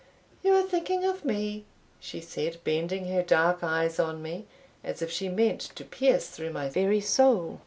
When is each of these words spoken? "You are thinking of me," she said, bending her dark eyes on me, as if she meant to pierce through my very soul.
"You 0.43 0.55
are 0.55 0.63
thinking 0.63 1.05
of 1.05 1.23
me," 1.25 1.65
she 1.99 2.21
said, 2.21 2.57
bending 2.63 3.07
her 3.09 3.21
dark 3.21 3.63
eyes 3.63 3.99
on 3.99 4.19
me, 4.23 4.47
as 4.83 5.03
if 5.03 5.11
she 5.11 5.29
meant 5.29 5.61
to 5.75 5.85
pierce 5.85 6.29
through 6.29 6.53
my 6.53 6.69
very 6.69 7.01
soul. 7.01 7.59